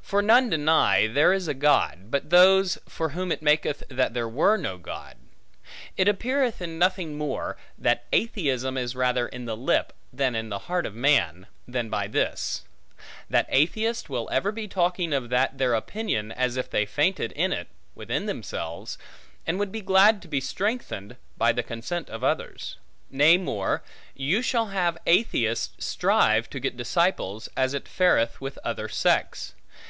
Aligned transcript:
For 0.00 0.22
none 0.22 0.48
deny, 0.48 1.06
there 1.06 1.34
is 1.34 1.48
a 1.48 1.52
God, 1.54 2.10
but 2.10 2.30
those, 2.30 2.78
for 2.88 3.10
whom 3.10 3.30
it 3.30 3.42
maketh 3.42 3.82
that 3.90 4.14
there 4.14 4.26
were 4.28 4.56
no 4.56 4.78
God. 4.78 5.18
It 5.98 6.08
appeareth 6.08 6.62
in 6.62 6.78
nothing 6.78 7.18
more, 7.18 7.58
that 7.76 8.06
atheism 8.10 8.78
is 8.78 8.96
rather 8.96 9.28
in 9.28 9.44
the 9.44 9.56
lip, 9.56 9.92
than 10.10 10.34
in 10.34 10.48
the 10.48 10.60
heart 10.60 10.86
of 10.86 10.94
man, 10.94 11.46
than 11.66 11.90
by 11.90 12.06
this; 12.06 12.64
that 13.28 13.44
atheists 13.50 14.08
will 14.08 14.30
ever 14.32 14.50
be 14.50 14.66
talking 14.66 15.12
of 15.12 15.28
that 15.28 15.58
their 15.58 15.74
opinion, 15.74 16.32
as 16.32 16.56
if 16.56 16.70
they 16.70 16.86
fainted 16.86 17.30
in 17.32 17.52
it, 17.52 17.68
within 17.94 18.24
themselves, 18.24 18.96
and 19.46 19.58
would 19.58 19.70
be 19.70 19.82
glad 19.82 20.22
to 20.22 20.28
be 20.28 20.40
strengthened, 20.40 21.16
by 21.36 21.52
the 21.52 21.62
consent 21.62 22.08
of 22.08 22.24
others. 22.24 22.78
Nay 23.10 23.36
more, 23.36 23.82
you 24.16 24.40
shall 24.40 24.68
have 24.68 24.96
atheists 25.04 25.84
strive 25.84 26.48
to 26.48 26.58
get 26.60 26.78
disciples, 26.78 27.50
as 27.58 27.74
it 27.74 27.86
fareth 27.86 28.40
with 28.40 28.58
other 28.64 28.88
sects. 28.88 29.52